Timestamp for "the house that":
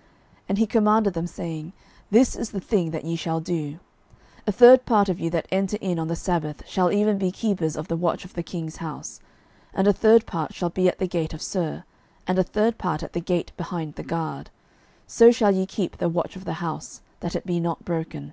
16.46-17.36